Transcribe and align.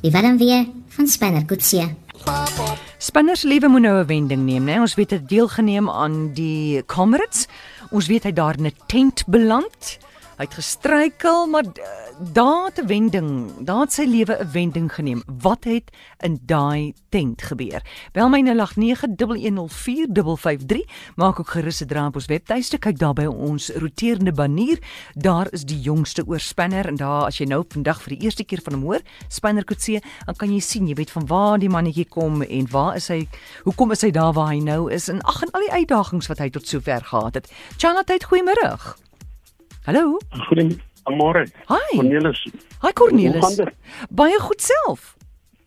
Die 0.00 0.10
warm 0.10 0.38
weer 0.40 0.64
van 0.96 1.06
Spanner 1.06 1.44
Kutsie. 1.44 1.84
Spanners 2.98 3.42
lewe 3.44 3.68
moet 3.68 3.84
nou 3.84 4.00
'n 4.00 4.06
wending 4.06 4.44
neem, 4.44 4.64
né? 4.64 4.80
Ons 4.80 4.94
weet 4.94 5.10
hy 5.10 5.16
het 5.16 5.28
deelgeneem 5.28 5.90
aan 5.90 6.32
die 6.32 6.82
Comrades. 6.86 7.46
Ons 7.90 8.06
weet 8.06 8.24
hy 8.24 8.32
daar 8.32 8.56
in 8.56 8.66
'n 8.66 8.72
tent 8.86 9.24
beland. 9.26 9.98
Hy 10.34 10.48
het 10.48 10.56
gestruikel, 10.58 11.44
maar 11.46 11.62
uh, 11.62 11.70
daar 12.32 12.64
het 12.64 12.80
'n 12.82 12.86
wending, 12.86 13.52
daar 13.62 13.80
het 13.80 13.92
sy 13.92 14.02
lewe 14.02 14.38
'n 14.40 14.50
wending 14.52 14.94
geneem. 14.94 15.22
Wat 15.26 15.64
het 15.64 15.90
in 16.18 16.40
daai 16.42 16.94
tent 17.08 17.42
gebeur? 17.42 17.82
Bel 18.12 18.28
my 18.28 18.42
0891104553. 18.42 20.84
Maak 21.14 21.38
ook 21.38 21.48
gerus 21.48 21.80
'n 21.80 21.86
draai 21.86 22.06
op 22.06 22.14
ons 22.14 22.26
webtuiste, 22.26 22.78
kyk 22.78 22.98
daar 22.98 23.12
by 23.12 23.24
ons 23.24 23.68
roterende 23.68 24.32
banier. 24.32 24.78
Daar 25.12 25.46
is 25.50 25.64
die 25.64 25.80
jongste 25.80 26.26
oorspanner 26.26 26.86
en 26.86 26.96
daar 26.96 27.24
as 27.24 27.38
jy 27.38 27.44
nou 27.44 27.64
vandag 27.68 28.02
vir 28.02 28.16
die 28.16 28.24
eerste 28.24 28.44
keer 28.44 28.60
van 28.62 28.72
hom 28.72 28.82
hoor, 28.82 29.00
Spanner 29.28 29.64
Kutse, 29.64 30.02
dan 30.26 30.36
kan 30.36 30.52
jy 30.52 30.60
sien, 30.60 30.86
jy 30.86 30.94
weet 30.94 31.10
van 31.10 31.26
waar 31.26 31.58
die 31.58 31.68
mannetjie 31.68 32.08
kom 32.08 32.42
en 32.42 32.70
waar 32.70 32.96
is 32.96 33.08
hy? 33.08 33.28
Hoekom 33.62 33.90
is 33.90 34.00
hy 34.00 34.10
daar 34.10 34.32
waar 34.32 34.48
hy 34.48 34.58
nou 34.58 34.92
is? 34.92 35.08
En 35.08 35.22
ag 35.22 35.42
en 35.42 35.50
al 35.50 35.60
die 35.60 35.72
uitdagings 35.72 36.26
wat 36.26 36.38
hy 36.38 36.50
tot 36.50 36.68
sover 36.68 37.04
gehad 37.04 37.34
het. 37.34 37.52
Chanat, 37.76 38.24
goeiemôre. 38.24 39.03
Hallo. 39.86 40.18
Goeiemôre. 40.48 41.44
Hi. 41.68 41.96
Cornelis. 41.96 42.38
Hi 42.82 42.92
Cornelis. 42.96 43.60
Baie 44.10 44.38
goed 44.40 44.62
self. 44.64 45.14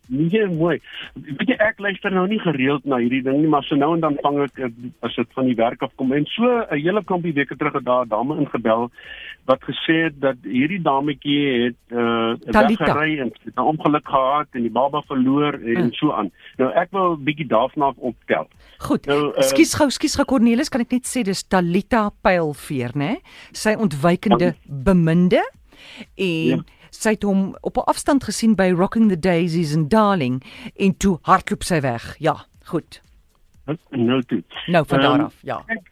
Nee, 0.07 0.45
mooi. 0.47 0.77
Weet 1.13 1.49
jy 1.51 1.55
ek 1.59 1.81
luister 1.83 2.13
nou 2.15 2.23
nie 2.29 2.39
gereeld 2.39 2.85
na 2.87 2.99
hierdie 3.01 3.23
ding 3.25 3.41
nie, 3.41 3.49
maar 3.51 3.65
so 3.67 3.75
nou 3.75 3.91
en 3.95 4.03
dan 4.03 4.15
vang 4.23 4.39
ek 4.45 4.61
eh, 4.63 4.69
as 5.03 5.15
dit 5.19 5.33
van 5.35 5.49
die 5.49 5.57
werk 5.59 5.83
af 5.83 5.91
kom. 5.99 6.13
En 6.15 6.25
so 6.31 6.47
'n 6.47 6.79
hele 6.79 7.03
klompie 7.03 7.33
weke 7.35 7.57
terug 7.57 7.73
het 7.73 7.85
daar 7.85 8.05
'n 8.05 8.13
dame 8.13 8.37
ingebel 8.39 8.87
wat 9.45 9.63
gesê 9.63 10.07
het 10.07 10.15
dat 10.21 10.37
hierdie 10.43 10.81
dametjie 10.81 11.43
het 11.65 11.81
'n 11.91 11.99
uh, 11.99 12.63
weggery 12.67 13.19
en 13.19 13.31
'n 13.55 13.59
ongeluk 13.59 14.07
gehad 14.07 14.47
en 14.51 14.61
die 14.61 14.71
baba 14.71 15.01
verloor 15.01 15.53
en 15.53 15.75
hmm. 15.75 15.93
so 15.93 16.11
aan. 16.11 16.31
Nou 16.57 16.71
ek 16.71 16.91
wil 16.91 17.17
'n 17.17 17.23
bietjie 17.23 17.47
daarvan 17.47 17.93
optel. 17.97 18.47
Goed. 18.77 19.05
Nou, 19.05 19.35
uh, 19.35 19.41
skus 19.41 19.73
gou, 19.73 19.89
skus 19.89 20.15
gou 20.15 20.25
Cornelis, 20.25 20.69
kan 20.69 20.81
ek 20.81 20.91
net 20.91 21.05
sê 21.05 21.23
dis 21.23 21.47
Talita 21.47 22.11
Pylveer, 22.21 22.91
né? 22.95 23.19
Sy 23.51 23.75
ontwykende 23.75 24.55
beminde 24.63 25.43
en 26.15 26.63
ja 26.63 26.75
sy 26.89 27.09
het 27.09 27.23
hom 27.23 27.55
op 27.61 27.77
'n 27.77 27.89
afstand 27.89 28.23
gesien 28.23 28.55
by 28.55 28.71
Rocking 28.71 29.09
the 29.09 29.19
Daisies 29.19 29.75
en 29.75 29.87
Darling 29.87 30.43
en 30.75 30.97
toe 30.97 31.17
hardloop 31.21 31.63
sy 31.63 31.81
weg. 31.81 32.15
Ja, 32.19 32.45
goed. 32.65 33.01
Nou 33.89 34.21
toe. 34.23 34.43
Nou 34.65 34.85
van 34.87 35.01
daar 35.01 35.19
um, 35.19 35.25
af, 35.25 35.35
ja. 35.41 35.63
Ek, 35.65 35.91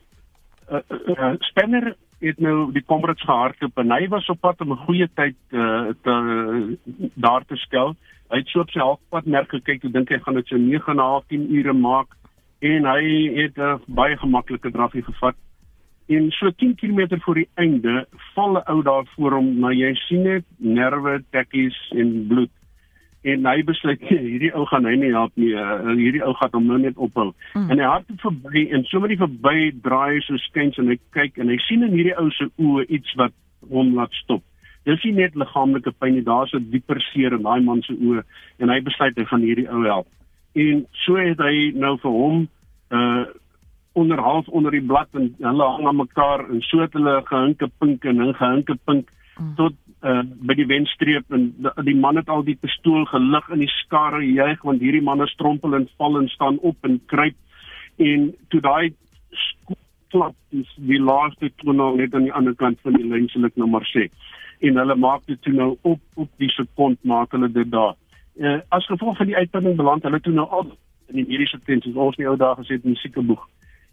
uh, 0.72 0.80
uh, 0.90 1.34
Spanner 1.40 1.96
het 2.20 2.40
nou 2.40 2.72
die 2.74 2.84
Comrades 2.86 3.24
gehardloop 3.24 3.78
en 3.78 3.92
hy 3.92 4.08
was 4.08 4.30
op 4.32 4.40
pad 4.40 4.62
om 4.62 4.72
'n 4.72 4.86
goeie 4.86 5.10
tyd 5.14 5.36
uh, 5.50 5.90
te 6.02 6.10
uh, 6.10 7.10
daar 7.14 7.46
te 7.46 7.56
skel. 7.56 7.96
Hy 8.30 8.38
het 8.38 8.48
so 8.48 8.60
op 8.60 8.70
sy 8.70 8.80
halfpad 8.80 9.26
merk 9.26 9.50
gekyk, 9.50 9.84
ek 9.84 9.94
dink 9.94 10.10
hy 10.10 10.20
gaan 10.20 10.34
dit 10.34 10.48
so 10.48 10.58
9 10.58 10.92
en 10.92 10.96
'n 10.96 11.00
half 11.00 11.26
10 11.28 11.52
ure 11.54 11.74
maak 11.74 12.08
en 12.60 12.86
hy 12.86 13.04
het 13.36 13.58
'n 13.58 13.62
uh, 13.62 13.78
baie 13.88 14.18
gemaklike 14.18 14.72
drafie 14.72 15.04
gevat 15.04 15.36
en 16.08 16.32
so 16.32 16.52
10 16.52 16.76
km 16.76 17.20
voor 17.20 17.36
die 17.36 17.50
einde 17.56 18.06
val 18.34 18.58
'n 18.58 18.64
ou 18.72 18.84
daar 18.84 19.06
voor 19.16 19.32
hom 19.32 19.60
maar 19.60 19.74
jy 19.74 19.94
sien 19.96 20.24
net 20.24 20.46
nerve 20.58 21.24
tekkies 21.30 21.78
en 21.92 22.28
bloed. 22.28 22.52
En 23.22 23.46
hy 23.46 23.64
besluit 23.64 24.02
hierdie 24.02 24.54
ou 24.54 24.66
gaan 24.66 24.86
hy 24.86 24.96
nie 24.96 25.12
help 25.12 25.32
nie. 25.36 25.54
Uh, 25.54 25.96
hierdie 25.98 26.24
ou 26.24 26.34
gaan 26.34 26.50
hom 26.52 26.66
nou 26.66 26.78
net 26.78 26.98
ophou. 26.98 27.34
Mm. 27.54 27.70
en 27.70 27.80
hy 27.80 27.86
hardloop 27.86 28.22
verby 28.22 28.68
en 28.72 28.84
so 28.84 29.00
met 29.00 29.10
die 29.10 29.24
verby 29.24 29.72
draai 29.82 30.22
so 30.22 30.38
skuins 30.38 30.78
en 30.78 30.88
hy 30.88 31.00
kyk 31.12 31.38
en 31.38 31.50
hy 31.50 31.58
sien 31.58 31.84
in 31.84 31.96
hierdie 31.98 32.18
ou 32.18 32.30
se 32.32 32.46
oë 32.58 32.86
iets 32.90 33.16
wat 33.16 33.34
hom 33.70 33.96
laat 33.96 34.14
stop. 34.14 34.44
Dis 34.86 35.04
nie 35.04 35.14
net 35.14 35.36
liggaamlike 35.36 35.92
pyn 36.00 36.14
nie 36.14 36.22
daar's 36.22 36.54
'n 36.54 36.70
dieper 36.70 37.02
seer 37.02 37.34
in 37.34 37.44
daai 37.44 37.62
man 37.62 37.82
se 37.82 37.94
oë 37.94 38.22
en 38.60 38.70
hy 38.70 38.80
besluit 38.82 39.18
hy 39.18 39.26
gaan 39.26 39.42
hierdie 39.42 39.70
ou 39.70 39.84
help. 39.84 40.08
En 40.56 40.86
so 40.92 41.16
het 41.16 41.40
hy 41.40 41.72
nou 41.74 41.98
vir 41.98 42.12
hom 42.12 42.48
uh 42.92 43.26
onder 43.96 44.20
half 44.20 44.48
onder 44.48 44.72
die 44.72 44.84
blad 44.84 45.08
en 45.16 45.32
hulle 45.40 45.64
hang 45.64 45.88
aan 45.88 46.02
mekaar 46.02 46.46
en 46.50 46.62
so 46.68 46.84
het 46.84 46.94
hulle 46.94 47.22
gehinke 47.26 47.70
pink 47.80 48.06
en 48.06 48.34
gehinke 48.36 48.76
pink 48.84 49.10
mm. 49.38 49.56
tot 49.56 49.74
uh, 50.04 50.22
by 50.48 50.56
die 50.60 50.68
wenstreep 50.70 51.32
en 51.36 51.48
die, 51.58 51.72
die 51.90 51.96
man 51.96 52.20
het 52.20 52.30
al 52.30 52.44
die 52.44 52.58
pistool 52.60 53.06
gelig 53.12 53.50
in 53.56 53.64
die 53.64 53.72
skare 53.80 54.22
juig 54.26 54.62
want 54.68 54.84
hierdie 54.84 55.04
manne 55.06 55.28
strompel 55.32 55.78
en 55.80 55.88
val 55.98 56.20
en 56.20 56.30
staan 56.34 56.60
op 56.60 56.90
en 56.90 57.00
kruip. 57.12 57.38
En 57.96 58.32
toe 58.52 58.62
daai 58.62 58.94
klap 60.14 60.36
is 60.56 60.72
die 60.92 61.02
laaste 61.02 61.52
tunnel 61.64 61.96
net 62.00 62.16
aan 62.16 62.28
die 62.28 62.36
ander 62.36 62.56
kant 62.56 62.80
van 62.84 63.00
die 63.00 63.08
lyn 63.08 63.30
sal 63.32 63.48
ek 63.48 63.56
nou 63.60 63.70
maar 63.72 63.88
sê. 63.92 64.10
En 64.60 64.80
hulle 64.80 64.96
maak 65.00 65.26
dit 65.32 65.42
toe 65.48 65.54
nou 65.56 65.74
op 65.82 66.02
op 66.20 66.32
die 66.44 66.52
sekond 66.54 67.00
maak 67.04 67.36
hulle 67.36 67.52
dit 67.52 67.72
daar. 67.72 67.96
Uh, 68.36 68.60
as 68.76 68.88
gevolg 68.92 69.18
van 69.18 69.32
die 69.32 69.40
uitputting 69.40 69.78
beland 69.80 70.04
hulle 70.04 70.20
toe 70.20 70.36
nou 70.36 70.48
al 70.52 70.74
in 71.08 71.22
die 71.22 71.28
mediese 71.28 71.60
tent 71.66 71.86
soos 71.86 71.96
ons 72.10 72.18
nie 72.20 72.28
ou 72.28 72.36
dae 72.40 72.58
gesê 72.60 72.76
het 72.76 72.84
in 72.84 72.96
die 72.98 73.00
siekeboeg 73.00 73.44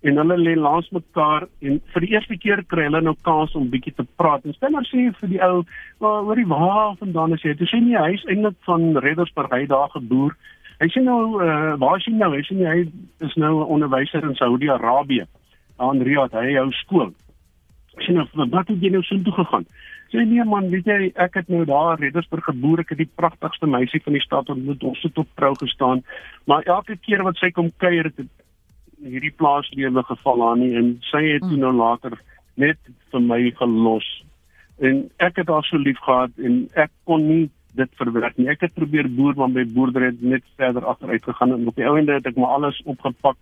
en 0.03 0.19
hulle 0.19 0.37
lê 0.39 0.55
langs 0.59 0.89
mekaar 0.91 1.47
en 1.63 1.79
vir 1.95 2.05
die 2.05 2.11
eerste 2.15 2.37
keer 2.43 2.63
kry 2.71 2.89
hulle 2.89 3.03
nou 3.07 3.15
kans 3.27 3.55
om 3.59 3.69
bietjie 3.71 3.95
te 3.95 4.07
praat. 4.19 4.45
En 4.45 4.75
maar 4.75 4.89
sê 4.89 5.11
vir 5.21 5.29
die 5.31 5.43
ou, 5.47 5.63
"Waar 5.99 6.37
die 6.37 6.47
waar 6.47 6.97
vandaan 6.99 7.35
is 7.35 7.43
jy?" 7.43 7.55
Toe 7.55 7.67
sê 7.67 7.81
nie 7.81 7.97
hy 7.97 8.15
is 8.15 8.25
eintlik 8.27 8.57
van 8.67 8.97
Reddersburg, 8.97 9.51
hy 9.51 9.67
daar 9.67 9.91
geboer. 9.91 10.37
Hy 10.81 10.89
sê 10.89 11.03
nou, 11.03 11.43
uh, 11.43 11.77
"Waar 11.79 11.97
is 11.99 12.05
hy 12.05 12.13
nou?" 12.13 12.33
Hy 12.35 12.43
sê 12.43 12.55
nie, 12.57 12.67
hy 12.67 12.81
is 13.21 13.35
nou 13.37 13.61
'n 13.61 13.71
onderwyser 13.75 14.25
in 14.25 14.35
Saudi-Arabië. 14.35 15.27
Aan 15.79 16.03
Riyadh, 16.03 16.33
hy 16.33 16.55
hou 16.55 16.71
skool. 16.73 17.15
Ek 17.97 18.03
sê 18.03 18.13
nou, 18.13 18.27
"Wat 18.51 18.69
het 18.69 18.81
jy 18.81 18.91
nou 18.91 19.03
so 19.03 19.17
toe 19.23 19.33
gegaan?" 19.33 19.67
Sê 20.13 20.27
nee 20.29 20.45
man, 20.45 20.69
weet 20.69 20.85
jy, 20.85 21.13
ek 21.15 21.35
het 21.35 21.49
nou 21.49 21.65
daar 21.65 21.99
Reddersburg 21.99 22.45
geboer, 22.45 22.81
ek 22.81 22.91
het 22.91 22.99
die 22.99 23.11
pragtigste 23.17 23.67
meisie 23.67 24.01
van 24.05 24.13
die 24.13 24.21
stad 24.21 24.49
ontmoet, 24.49 24.83
ons 24.83 25.03
het 25.03 25.19
op 25.19 25.29
trou 25.41 25.55
gestaan. 25.55 26.03
Maar 26.45 26.63
elke 26.63 26.97
keer 26.97 27.23
wat 27.23 27.37
sy 27.37 27.51
kom 27.51 27.71
kuier, 27.81 28.05
het 28.05 28.29
hierdie 29.03 29.35
plaaslewe 29.37 30.03
geval 30.09 30.45
aan 30.49 30.63
nie 30.63 30.75
en 30.79 30.93
sy 31.11 31.23
het 31.35 31.47
toe 31.47 31.59
nou 31.61 31.73
later 31.77 32.19
net 32.61 32.79
vir 33.13 33.25
my 33.25 33.41
gelos. 33.59 34.09
En 34.83 35.05
ek 35.23 35.41
het 35.43 35.51
haar 35.53 35.67
so 35.69 35.79
lief 35.79 35.99
gehad 36.05 36.33
en 36.39 36.67
ek 36.75 36.91
kon 37.09 37.27
nie 37.29 37.51
dit 37.79 37.89
verwerk 37.97 38.37
nie. 38.37 38.51
Ek 38.53 38.67
het 38.67 38.75
probeer 38.77 39.09
boer 39.09 39.37
maar 39.39 39.53
my 39.53 39.65
boerdery 39.65 40.13
het 40.13 40.23
net 40.23 40.45
verder 40.61 40.85
agteruit 40.87 41.25
gegaan 41.25 41.55
en 41.57 41.67
op 41.69 41.77
die 41.77 41.89
einde 41.89 42.19
het 42.19 42.29
ek 42.29 42.37
maar 42.37 42.59
alles 42.59 42.81
opgepak 42.85 43.39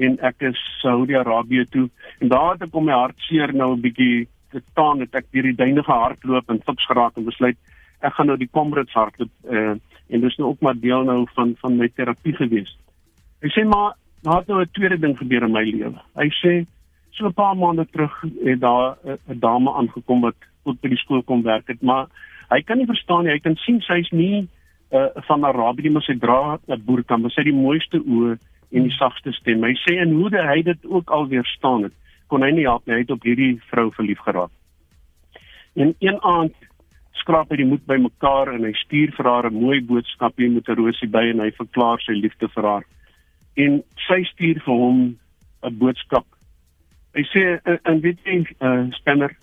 en 0.00 0.16
ek 0.26 0.42
is 0.50 0.60
Saudi-Arabië 0.80 1.66
toe 1.70 1.88
en 2.20 2.32
daar 2.32 2.54
het 2.54 2.68
ek 2.68 2.76
om 2.76 2.88
my 2.88 2.96
hartseer 2.96 3.54
nou 3.54 3.74
'n 3.76 3.84
bietjie 3.84 4.28
gestaan 4.50 5.00
het 5.00 5.14
ek 5.14 5.30
deur 5.30 5.46
die 5.50 5.58
duine 5.58 5.82
gehardloop 5.82 6.50
en 6.50 6.62
fiks 6.66 6.86
geraak 6.86 7.16
en 7.16 7.28
besluit 7.28 7.58
ek 8.00 8.14
gaan 8.16 8.30
nou 8.30 8.36
die 8.40 8.50
Comrades 8.50 8.96
hardloop 8.96 9.30
uh, 9.52 9.76
en 10.10 10.20
dis 10.24 10.36
nou 10.40 10.50
ook 10.50 10.60
maar 10.60 10.78
deel 10.78 11.04
nou 11.04 11.26
van 11.34 11.54
van 11.60 11.76
my 11.76 11.88
terapie 11.88 12.34
gewees. 12.36 12.72
Ek 13.44 13.52
sê 13.54 13.64
maar 13.64 13.94
daar 14.22 14.38
het 14.38 14.46
nou 14.46 14.60
'n 14.60 14.70
tweede 14.72 14.98
ding 14.98 15.18
gebeur 15.18 15.42
in 15.42 15.52
my 15.52 15.64
lewe. 15.64 16.00
Hy 16.14 16.28
sê 16.42 16.66
so 17.10 17.26
'n 17.26 17.32
paar 17.32 17.56
maande 17.56 17.86
terug 17.90 18.24
het 18.44 18.60
daar 18.60 18.96
'n 19.04 19.38
dame 19.38 19.72
aangekom 19.72 20.20
wat 20.20 20.34
tot 20.64 20.80
by 20.80 20.88
die 20.88 20.98
skool 20.98 21.22
kom 21.22 21.42
werk 21.42 21.66
het, 21.66 21.82
maar 21.82 22.06
hy 22.50 22.62
kan 22.62 22.78
nie 22.78 22.86
verstaan 22.86 23.24
nie. 23.24 23.32
Hy 23.32 23.38
kan 23.38 23.56
sien 23.56 23.80
sy's 23.80 24.10
nie 24.10 24.48
uh, 24.92 25.06
van 25.14 25.44
Arabië, 25.44 25.90
maar 25.90 26.02
sy 26.02 26.18
dra 26.18 26.58
'n 26.68 26.82
burka, 26.84 27.16
maar 27.16 27.30
sy 27.30 27.40
het 27.40 27.52
die 27.52 27.62
mooiste 27.62 27.98
oë 27.98 28.38
en 28.70 28.82
die 28.82 28.96
sagste 28.96 29.32
stem. 29.32 29.62
Hy 29.62 29.74
sê 29.74 29.98
en 29.98 30.12
hoe 30.12 30.30
hy 30.30 30.62
dit 30.62 30.86
ook 30.86 31.10
al 31.10 31.28
weerstaan 31.28 31.82
het, 31.82 31.92
kon 32.26 32.42
hy 32.42 32.50
nie 32.50 32.66
help 32.66 32.86
nie. 32.86 32.94
Hy 32.94 33.00
het 33.00 33.10
op 33.10 33.22
hierdie 33.22 33.60
vrou 33.70 33.90
verlief 33.90 34.18
geraak. 34.18 34.50
En 35.74 35.94
een 35.98 36.22
aand 36.22 36.54
skraap 37.12 37.50
hy 37.50 37.56
die 37.56 37.66
moed 37.66 37.86
bymekaar 37.86 38.54
en 38.54 38.64
hy 38.64 38.72
stuur 38.72 39.12
vir 39.16 39.26
haar 39.26 39.50
'n 39.50 39.60
mooi 39.60 39.80
boodskap 39.80 40.36
hier 40.36 40.50
met 40.50 40.68
'n 40.68 40.76
rosie 40.76 41.08
by 41.08 41.30
en 41.30 41.40
hy 41.40 41.50
verklaar 41.50 42.00
sy 42.00 42.12
liefde 42.12 42.48
vir 42.48 42.64
haar 42.64 42.84
en 43.56 43.82
sy 44.06 44.22
stuur 44.24 44.62
vir 44.64 44.74
hom 44.74 44.98
'n 45.62 45.78
boodskap. 45.78 46.26
Hy 47.14 47.24
sê 47.32 47.60
en 47.84 48.00
weet 48.00 48.18
jy 48.24 48.44
uh, 48.60 48.86
spanner 48.94 49.36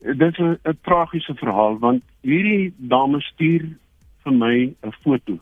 dit 0.00 0.38
is 0.38 0.38
'n 0.38 0.78
tragiese 0.82 1.34
verhaal 1.34 1.78
want 1.78 2.02
hierdie 2.22 2.72
dame 2.76 3.20
stuur 3.20 3.68
vir 4.24 4.32
my 4.32 4.74
'n 4.82 4.92
foto. 5.02 5.38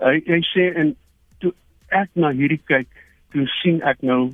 Hy 0.00 0.22
hy 0.26 0.40
sê 0.54 0.74
en 0.76 0.96
toe 1.38 1.52
ek 1.88 2.10
na 2.14 2.32
hierdie 2.32 2.62
kyk, 2.64 2.88
toe 3.32 3.46
sien 3.62 3.82
ek 3.82 4.02
nou 4.02 4.32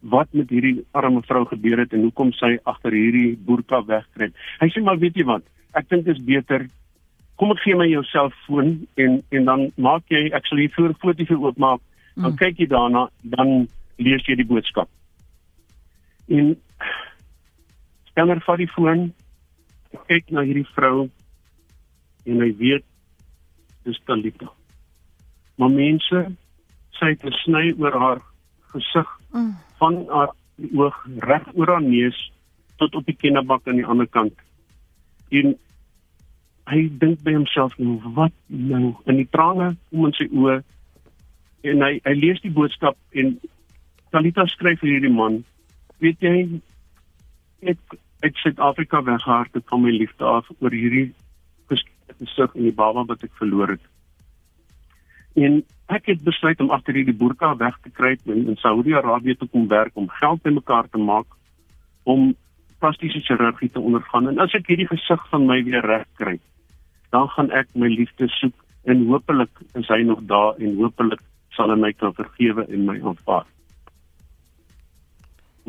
wat 0.00 0.32
met 0.32 0.50
hierdie 0.50 0.84
arme 0.92 1.22
vrou 1.22 1.44
gebeur 1.44 1.78
het 1.78 1.92
en 1.92 2.02
hoekom 2.06 2.32
sy 2.32 2.58
agter 2.64 2.92
hierdie 2.92 3.36
boerka 3.36 3.82
wegkruip. 3.86 4.34
Hy 4.60 4.68
sê 4.68 4.82
maar 4.82 4.98
weet 4.98 5.16
jy 5.16 5.24
wat, 5.24 5.42
ek 5.74 5.88
dink 5.88 6.04
dit 6.04 6.16
is 6.16 6.24
beter 6.24 6.68
kom 7.38 7.52
ek 7.54 7.62
gee 7.62 7.78
my 7.78 7.86
jou 7.86 8.02
selfoon 8.10 8.72
en 9.02 9.20
en 9.30 9.44
dan 9.50 9.66
maak 9.76 10.04
jy 10.10 10.28
hier 10.28 10.72
voor 10.76 10.94
foto 11.02 11.24
vir 11.24 11.44
oopmaak 11.44 11.80
dan 12.16 12.32
mm. 12.32 12.38
kyk 12.40 12.58
jy 12.58 12.66
daarna 12.66 13.08
dan 13.22 13.68
lees 13.98 14.26
jy 14.26 14.36
die 14.40 14.48
boodskap 14.48 14.88
en 16.28 16.56
spanner 18.10 18.42
vat 18.46 18.58
die 18.58 18.70
foon 18.74 19.08
kyk 20.10 20.32
na 20.34 20.44
hierdie 20.46 20.66
vrou 20.74 21.08
en 22.26 22.42
hy 22.44 22.50
weet 22.62 22.84
dis 23.86 24.00
Talita 24.06 24.50
maar 25.58 25.72
mense 25.74 26.24
sy 26.98 27.12
het 27.14 27.24
'n 27.24 27.38
sny 27.44 27.64
oor 27.78 27.94
haar 28.02 28.20
gesig 28.74 29.08
mm. 29.32 29.54
van 29.78 30.02
haar 30.10 30.34
oog 30.74 30.98
reg 31.30 31.46
oor 31.54 31.70
haar 31.76 31.86
neus 31.86 32.18
tot 32.82 32.94
op 32.94 33.06
die 33.06 33.16
kennebak 33.16 33.66
aan 33.68 33.78
die 33.78 33.86
ander 33.86 34.10
kant 34.10 34.34
en 35.30 35.54
hy 36.70 36.88
dink 37.02 37.22
by 37.24 37.34
homself 37.36 37.76
nou 37.78 37.98
wat 38.16 38.34
nou 38.48 38.94
in 39.06 39.22
die 39.22 39.28
trane 39.32 39.74
kom 39.90 40.08
in 40.08 40.16
sy 40.18 40.28
oë 40.32 40.58
en 41.70 41.86
hy 41.86 41.94
hy 42.04 42.16
lees 42.18 42.42
die 42.44 42.54
boodskap 42.54 42.98
en 43.12 43.38
Talita 44.12 44.46
skryf 44.48 44.80
vir 44.80 44.94
hierdie 44.96 45.14
man 45.14 45.42
weet 46.04 46.22
jy 46.24 46.36
ek 47.72 47.98
uit 48.22 48.36
Suid-Afrika 48.42 49.02
weggehardloop 49.06 49.66
van 49.70 49.82
my 49.82 49.94
liefde 49.94 50.24
af 50.26 50.48
oor 50.58 50.74
hierdie 50.74 51.10
gesig 52.18 52.54
en 52.54 52.66
die 52.66 52.74
baba 52.74 53.04
wat 53.06 53.22
ek 53.26 53.34
verloor 53.38 53.74
het. 53.74 53.84
En 55.38 55.60
ek 55.94 56.10
het 56.12 56.24
besluit 56.26 56.60
om 56.60 56.72
agter 56.74 56.98
hierdie 56.98 57.16
burka 57.16 57.52
weg 57.60 57.76
te 57.84 57.92
kruip 57.94 58.26
en 58.26 58.48
in 58.52 58.58
Saudi-Arabië 58.60 59.38
te 59.38 59.46
kom 59.46 59.68
werk 59.70 59.96
om 59.96 60.08
geld 60.18 60.42
bymekaar 60.42 60.88
te 60.90 60.98
maak 60.98 61.36
om 62.02 62.32
plastiese 62.78 63.20
chirurgie 63.20 63.70
te 63.70 63.80
ondergaan. 63.80 64.28
En 64.32 64.38
as 64.42 64.54
ek 64.54 64.70
hierdie 64.70 64.88
gesig 64.90 65.24
van 65.30 65.46
my 65.46 65.60
weer 65.66 65.84
reg 65.84 66.06
kry, 66.18 66.36
dan 67.10 67.28
gaan 67.28 67.50
ek 67.50 67.68
my 67.74 67.88
liefde 67.88 68.28
soek 68.28 68.54
en 68.84 69.06
hopelik 69.06 69.50
is 69.74 69.88
hy 69.88 70.02
nog 70.02 70.20
daar 70.26 70.54
en 70.58 70.76
hopelik 70.76 71.20
sal 71.56 71.70
hy 71.70 71.76
my 71.76 71.92
kan 71.92 72.12
vergewe 72.14 72.66
en 72.68 72.84
my 72.86 73.00
aanvaar. 73.02 73.46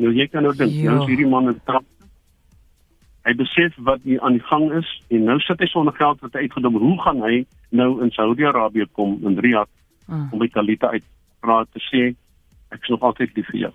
Nou 0.00 0.12
jy 0.16 0.26
kan 0.28 0.42
nou 0.42 0.54
dink, 0.56 0.72
Ja. 0.72 0.90
nou 0.92 1.02
is 1.02 1.08
hierdie 1.08 1.28
man 1.28 1.48
'n 1.48 1.60
trap. 1.66 1.84
Hy 3.24 3.34
besef 3.36 3.74
wat 3.76 4.00
hier 4.02 4.20
aan 4.22 4.32
die 4.32 4.46
gang 4.48 4.72
is 4.72 5.02
en 5.10 5.24
nou 5.24 5.38
sit 5.40 5.60
hy 5.60 5.66
sonder 5.66 5.92
geld 5.94 6.20
wat 6.20 6.32
hy 6.32 6.40
uitgedom. 6.40 6.76
Hoe 6.76 7.00
gaan 7.02 7.22
hy 7.22 7.44
nou 7.70 8.00
in 8.02 8.10
Saudi-Arabië 8.10 8.86
kom 8.92 9.18
in 9.26 9.38
Riyadh 9.38 9.68
Mm. 10.08 10.28
om 10.32 10.38
by 10.38 10.48
Talita 10.48 10.88
uit 10.90 11.04
praat 11.40 11.68
te 11.72 11.78
sê 11.78 12.14
ek 12.72 12.82
is 12.82 12.88
nog 12.88 13.00
altyd 13.00 13.36
lief 13.36 13.46
vir 13.46 13.60
jou. 13.60 13.72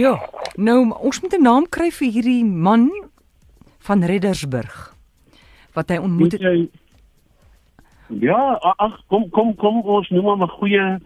Ja. 0.00 0.14
Nou 0.56 0.90
ons 1.00 1.20
moet 1.20 1.34
'n 1.34 1.42
naam 1.42 1.66
kry 1.68 1.90
vir 1.90 2.08
hierdie 2.12 2.44
man 2.44 2.90
van 3.78 4.02
Reddersburg 4.04 4.94
wat 5.74 5.88
hy 5.88 5.96
ontmoet 5.96 6.32
het. 6.32 6.40
Jy, 6.40 6.68
Ja, 8.18 8.58
ag 8.58 8.98
kom 9.06 9.28
kom 9.30 9.54
kom 9.54 9.82
ons 9.86 10.08
noem 10.10 10.24
hom 10.24 10.42
'n 10.42 10.48
goeie 10.58 10.98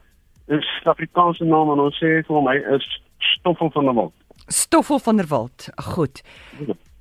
eh, 0.49 0.61
Suid-Afrikaanse 0.61 1.45
naam 1.45 1.71
en 1.73 1.81
ons 1.85 1.97
sê 2.01 2.25
vir 2.25 2.37
hom 2.37 2.49
hy 2.49 2.57
is 2.77 2.87
Stoffel 3.19 3.71
van 3.71 3.85
der 3.85 3.95
Walt. 3.95 4.15
Stoffel 4.49 4.99
van 4.99 5.17
der 5.17 5.27
Walt. 5.27 5.69
Goed. 5.77 6.23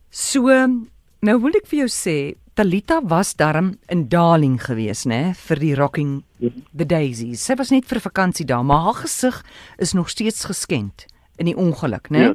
So 0.10 0.48
nou 1.22 1.40
wil 1.40 1.56
ek 1.56 1.68
vir 1.68 1.86
jou 1.86 1.88
sê 1.88 2.36
Talita 2.54 3.02
was 3.02 3.34
darm 3.34 3.80
in 3.90 4.10
Darling 4.10 4.60
gewees, 4.62 5.06
né, 5.06 5.34
vir 5.34 5.58
die 5.58 5.74
Rocking 5.76 6.24
the 6.76 6.86
Daisies. 6.86 7.42
Sy 7.42 7.56
was 7.56 7.72
net 7.72 7.86
vir 7.86 8.00
vakansie 8.00 8.46
daar, 8.46 8.64
maar 8.64 8.84
haar 8.84 8.94
gesig 8.94 9.44
is 9.80 9.94
nog 9.94 10.10
steeds 10.10 10.46
geskend 10.46 11.08
in 11.38 11.46
die 11.46 11.58
ongeluk, 11.58 12.12
né? 12.12 12.20
Ja. 12.20 12.34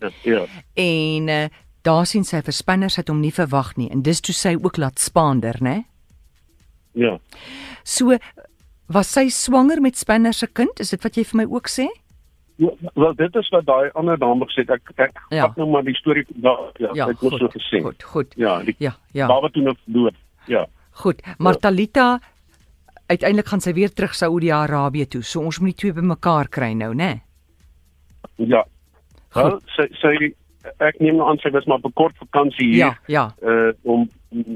Ja, 0.00 0.10
ja. 0.22 0.46
En 0.74 1.28
uh, 1.28 1.48
daar 1.88 2.06
sien 2.06 2.24
sy 2.28 2.42
verspanners 2.44 2.96
het 3.00 3.08
hom 3.08 3.20
nie 3.24 3.32
verwag 3.32 3.72
nie 3.80 3.88
en 3.94 4.02
dis 4.04 4.20
toe 4.20 4.34
sy 4.36 4.54
ook 4.60 4.76
laat 4.76 4.98
spaander, 5.00 5.56
né? 5.64 5.78
Ja. 6.98 7.16
So 7.84 8.16
was 8.88 9.10
sy 9.12 9.28
swanger 9.32 9.80
met 9.84 9.96
Spanner 10.00 10.32
se 10.34 10.46
kind? 10.46 10.80
Is 10.80 10.90
dit 10.94 11.02
wat 11.04 11.16
jy 11.16 11.24
vir 11.24 11.36
my 11.42 11.46
ook 11.48 11.68
sê? 11.72 11.86
Ja, 12.58 12.72
Wel 12.98 13.12
dit 13.14 13.36
is 13.38 13.48
wat 13.54 13.66
daai 13.68 13.90
ander 13.94 14.18
dame 14.18 14.46
gesê 14.50 14.64
het. 14.66 14.70
ek 14.70 14.90
ek 14.98 15.18
Ja. 15.30 15.46
pak 15.46 15.56
nou 15.60 15.68
maar 15.70 15.84
die 15.86 15.94
storie 15.94 16.24
daar 16.42 16.72
ja, 16.80 16.90
Ja, 16.94 17.06
ek 17.08 17.18
goed, 17.22 17.38
so 17.38 17.48
gesê. 17.48 17.82
Goed, 17.84 18.02
goed. 18.02 18.34
Ja, 18.36 18.58
die 18.62 18.74
Ja, 18.78 18.96
ja. 19.14 19.26
baba 19.28 19.48
toe 19.48 19.62
nou 19.62 19.74
dood. 19.86 20.14
Ja. 20.46 20.66
Goed, 20.90 21.22
maar 21.38 21.52
Ja. 21.54 21.58
Talita 21.68 22.20
uiteindelik 23.08 23.46
gaan 23.46 23.60
sy 23.60 23.72
weer 23.72 23.92
terug 23.92 24.14
Saudi-Arabië 24.14 25.06
toe. 25.08 25.22
So 25.22 25.40
ons 25.40 25.58
moet 25.60 25.76
die 25.76 25.80
twee 25.80 25.92
bymekaar 25.92 26.48
kry 26.48 26.72
nou, 26.74 26.94
né? 26.94 27.20
Ja. 28.36 28.64
Goed. 29.30 29.42
Wel, 29.42 29.60
sy 29.76 29.86
sy 30.00 30.34
ek 30.78 31.00
neem 31.00 31.20
aan 31.22 31.38
sy 31.38 31.50
was 31.50 31.64
maar 31.64 31.76
op 31.76 31.86
'n 31.90 31.92
kort 31.92 32.16
vakansie 32.16 32.66
hier. 32.66 32.76
Ja, 32.76 32.98
ja. 33.06 33.34
uh 33.42 33.72
om 33.82 34.08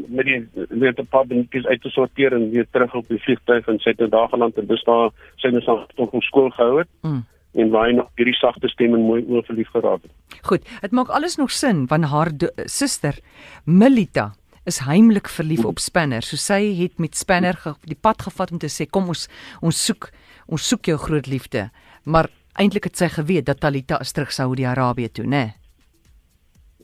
met 0.08 0.24
die 0.26 0.48
net 0.68 0.98
'n 0.98 1.06
paar 1.06 1.26
dingetjies 1.26 1.66
uit 1.66 1.82
te 1.82 1.88
sorteer 1.88 2.32
en 2.32 2.50
weer 2.50 2.66
terug 2.70 2.94
op 2.94 3.08
die 3.08 3.22
vliegtuig 3.22 3.66
en 3.66 3.78
sy 3.78 3.90
het 3.90 4.00
in 4.00 4.10
daar 4.10 4.28
geland 4.28 4.58
en 4.58 4.66
dis 4.66 4.84
daar 4.84 5.10
sy 5.36 5.48
het 5.48 5.68
ons 5.68 5.86
tot 5.94 6.10
op 6.10 6.22
skool 6.22 6.50
gehou 6.50 6.78
het 6.78 6.88
Mm. 7.02 7.24
en 7.54 7.70
waar 7.70 7.86
hy 7.86 7.92
nog 7.92 8.08
hierdie 8.16 8.34
sagte 8.34 8.68
stem 8.68 8.94
en 8.94 9.00
mooi 9.00 9.24
oor 9.28 9.44
verlief 9.44 9.68
geraak 9.68 10.02
het. 10.02 10.10
Goed, 10.42 10.68
dit 10.80 10.90
maak 10.92 11.08
alles 11.08 11.36
nog 11.36 11.50
sin 11.50 11.86
want 11.86 12.04
haar 12.04 12.30
suster 12.64 13.18
Melita 13.64 14.32
is 14.64 14.78
heimlik 14.78 15.28
verlief 15.28 15.64
op 15.64 15.78
Spanner. 15.78 16.22
So 16.22 16.36
sy 16.36 16.74
het 16.78 16.98
met 16.98 17.16
Spanner 17.16 17.58
die 17.84 17.98
pad 17.98 18.22
gevat 18.22 18.52
om 18.52 18.58
te 18.58 18.70
sê 18.70 18.86
kom 18.90 19.08
ons 19.08 19.28
ons 19.60 19.84
soek 19.86 20.10
ons 20.46 20.68
soek 20.68 20.84
jou 20.86 20.98
groot 20.98 21.26
liefde. 21.26 21.70
Maar 22.04 22.28
eintlik 22.60 22.84
het 22.84 22.96
sy 22.96 23.08
geweet 23.08 23.46
dat 23.46 23.60
Talita 23.60 24.00
is 24.00 24.12
terug 24.12 24.32
Saudi-Arabië 24.32 25.08
toe, 25.12 25.24
né? 25.26 25.54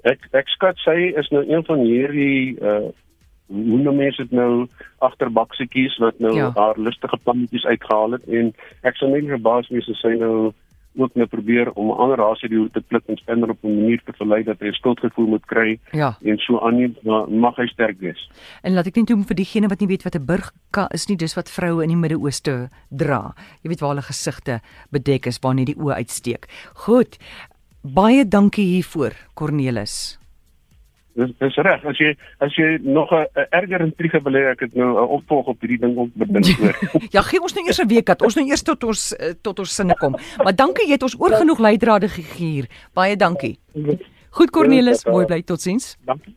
Ek 0.04 0.18
ek 0.32 0.48
skat 0.48 0.76
sy 0.84 1.12
is 1.16 1.28
nou 1.30 1.44
een 1.48 1.64
van 1.64 1.78
hierdie 1.78 2.56
uh 2.60 2.88
hoe 3.48 3.78
noem 3.80 3.96
mense 3.96 4.20
dit 4.22 4.32
nou 4.36 4.66
agterbaksetjies 5.00 5.94
wat 5.98 6.18
nou 6.20 6.34
Ja. 6.36 6.52
haar 6.54 6.76
lustige 6.76 7.16
plannetjies 7.24 7.64
uitgehaal 7.64 8.12
het 8.12 8.28
en 8.28 8.52
ek 8.84 8.96
sou 8.96 9.08
net 9.10 9.24
verbaas 9.24 9.68
wees 9.72 9.88
as 9.88 10.00
sy 10.04 10.14
nou 10.20 10.52
ook 10.98 11.14
nou 11.14 11.26
probeer 11.30 11.70
om 11.78 11.88
'n 11.92 11.96
ander 12.02 12.18
rasie 12.18 12.48
die 12.48 12.68
te 12.74 12.82
klik 12.88 13.02
en 13.08 13.16
spanner 13.16 13.50
op 13.50 13.58
'n 13.64 13.74
manier 13.76 14.00
te 14.04 14.12
verlei 14.12 14.42
dat 14.42 14.58
hy 14.60 14.72
skuldgevoel 14.72 15.26
moet 15.26 15.46
kry 15.46 15.78
Ja. 15.92 16.16
en 16.24 16.38
so 16.38 16.58
aanneem 16.60 16.96
maar 17.04 17.30
mag 17.30 17.56
hy 17.56 17.66
sterk 17.66 18.00
wees. 18.00 18.28
En 18.62 18.74
laat 18.74 18.86
ek 18.86 18.96
net 18.96 19.06
doen 19.06 19.24
vir 19.24 19.36
diegene 19.36 19.68
wat 19.68 19.80
nie 19.80 19.88
weet 19.88 20.02
wat 20.02 20.14
'n 20.16 20.24
burka 20.26 20.88
is 20.92 21.06
nie, 21.08 21.16
dis 21.16 21.34
wat 21.34 21.48
vroue 21.50 21.82
in 21.82 21.88
die 21.88 21.96
Midde-Ooste 21.96 22.68
dra. 22.90 23.34
Jy 23.62 23.68
weet 23.68 23.80
waar 23.80 23.90
hulle 23.90 24.02
gesigte 24.02 24.60
bedek 24.90 25.26
is, 25.26 25.38
waar 25.40 25.54
net 25.54 25.66
die 25.66 25.76
oë 25.78 25.94
uitsteek. 25.94 26.46
Goed. 26.74 27.18
Baie 27.82 28.24
dankie 28.28 28.64
hiervoor, 28.64 29.14
Cornelis. 29.34 30.18
Dis 31.18 31.30
dis 31.38 31.56
reg. 31.66 31.82
As 31.86 31.98
jy 31.98 32.12
as 32.44 32.54
jy 32.54 32.78
nog 32.82 33.10
'n 33.12 33.26
erger 33.50 33.80
intrige 33.80 34.20
wil 34.22 34.32
hê, 34.32 34.50
ek 34.52 34.60
het 34.60 34.74
nou 34.74 34.90
'n 34.94 35.08
opvolg 35.18 35.46
op 35.46 35.60
hierdie 35.60 35.78
ding 35.78 35.96
ook 35.98 36.10
bedink 36.14 36.58
oor. 36.62 36.76
Ja, 37.10 37.22
gee 37.22 37.40
ons 37.40 37.54
nou 37.54 37.66
eers 37.66 37.80
'n 37.80 37.88
week 37.88 38.06
dat 38.06 38.22
ons 38.22 38.34
nou 38.34 38.46
eers 38.46 38.62
tot 38.62 38.84
ons 38.84 39.12
eh, 39.16 39.34
tot 39.42 39.58
ons 39.58 39.74
sinne 39.74 39.94
kom. 39.94 40.14
Maar 40.44 40.54
dankie, 40.54 40.86
jy 40.86 40.92
het 40.92 41.02
ons 41.02 41.18
oor 41.18 41.34
genoeg 41.34 41.58
leidrade 41.58 42.08
gegee 42.08 42.50
hier. 42.50 42.66
Baie 42.94 43.16
dankie. 43.16 43.58
Goed 44.30 44.50
Cornelis, 44.50 45.04
mooi 45.04 45.26
bly 45.26 45.42
totsiens. 45.42 45.96
Dankie. 46.04 46.36